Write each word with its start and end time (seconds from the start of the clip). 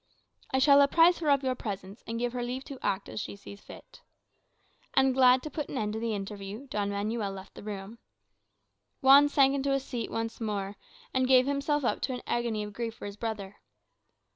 "I 0.49 0.57
shall 0.57 0.81
apprise 0.81 1.19
her 1.19 1.29
of 1.29 1.43
your 1.43 1.53
presence, 1.53 2.03
and 2.07 2.17
give 2.17 2.33
her 2.33 2.41
leave 2.41 2.63
to 2.63 2.79
act 2.81 3.07
as 3.07 3.21
she 3.21 3.35
sees 3.35 3.61
fit." 3.61 4.01
And 4.95 5.13
glad 5.13 5.43
to 5.43 5.51
put 5.51 5.69
an 5.69 5.77
end 5.77 5.93
to 5.93 5.99
the 5.99 6.15
interview, 6.15 6.65
Don 6.65 6.89
Manuel 6.89 7.31
left 7.31 7.53
the 7.53 7.61
room. 7.61 7.99
Juan 9.01 9.29
sank 9.29 9.53
into 9.53 9.73
a 9.73 9.79
seat 9.79 10.09
once 10.09 10.41
more, 10.41 10.75
and 11.13 11.27
gave 11.27 11.45
himself 11.45 11.85
up 11.85 12.01
to 12.01 12.13
an 12.15 12.23
agony 12.25 12.63
of 12.63 12.73
grief 12.73 12.95
for 12.95 13.05
his 13.05 13.15
brother. 13.15 13.57